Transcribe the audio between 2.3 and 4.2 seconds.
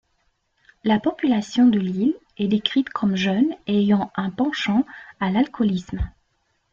est décrite comme jeune et ayant